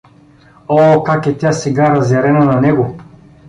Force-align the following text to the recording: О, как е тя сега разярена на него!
О, 0.67 1.01
как 1.03 1.27
е 1.27 1.37
тя 1.37 1.51
сега 1.51 1.89
разярена 1.89 2.45
на 2.45 2.61
него! 2.61 2.97